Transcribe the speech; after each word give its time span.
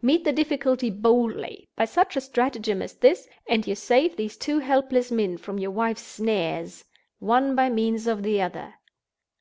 Meet 0.00 0.22
the 0.22 0.30
difficulty 0.30 0.88
boldly, 0.88 1.68
by 1.74 1.84
such 1.84 2.14
a 2.14 2.20
stratagem 2.20 2.80
as 2.80 2.94
this; 2.94 3.26
and 3.48 3.66
you 3.66 3.74
save 3.74 4.14
these 4.14 4.36
two 4.36 4.60
helpless 4.60 5.10
men 5.10 5.36
from 5.36 5.58
your 5.58 5.72
wife's 5.72 6.04
snare, 6.06 6.64
one 7.18 7.56
by 7.56 7.70
means 7.70 8.06
of 8.06 8.22
the 8.22 8.40
other. 8.40 8.74